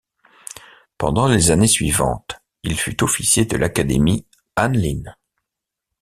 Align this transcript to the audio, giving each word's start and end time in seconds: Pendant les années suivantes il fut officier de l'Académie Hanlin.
Pendant 0.97 1.27
les 1.27 1.51
années 1.51 1.67
suivantes 1.67 2.41
il 2.63 2.79
fut 2.79 3.03
officier 3.03 3.45
de 3.45 3.55
l'Académie 3.55 4.25
Hanlin. 4.57 5.13